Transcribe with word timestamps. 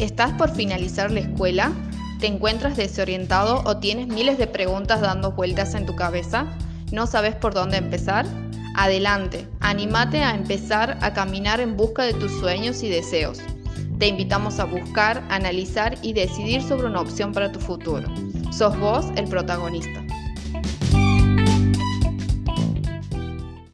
¿Estás 0.00 0.32
por 0.32 0.50
finalizar 0.54 1.10
la 1.10 1.20
escuela? 1.20 1.72
¿Te 2.20 2.26
encuentras 2.26 2.74
desorientado 2.74 3.62
o 3.66 3.76
tienes 3.76 4.08
miles 4.08 4.38
de 4.38 4.46
preguntas 4.46 5.02
dando 5.02 5.32
vueltas 5.32 5.74
en 5.74 5.84
tu 5.84 5.94
cabeza? 5.94 6.46
¿No 6.90 7.06
sabes 7.06 7.34
por 7.34 7.52
dónde 7.52 7.76
empezar? 7.76 8.24
Adelante, 8.76 9.46
anímate 9.60 10.22
a 10.22 10.34
empezar 10.34 10.96
a 11.02 11.12
caminar 11.12 11.60
en 11.60 11.76
busca 11.76 12.04
de 12.04 12.14
tus 12.14 12.32
sueños 12.40 12.82
y 12.82 12.88
deseos. 12.88 13.40
Te 13.98 14.06
invitamos 14.08 14.58
a 14.58 14.64
buscar, 14.64 15.22
analizar 15.28 15.98
y 16.00 16.14
decidir 16.14 16.62
sobre 16.62 16.86
una 16.86 17.02
opción 17.02 17.34
para 17.34 17.52
tu 17.52 17.60
futuro. 17.60 18.08
Sos 18.52 18.78
vos 18.80 19.04
el 19.16 19.26
protagonista. 19.28 20.02